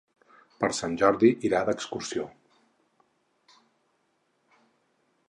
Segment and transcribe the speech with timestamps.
[0.61, 2.25] Per Sant Jordi irà d'excursió.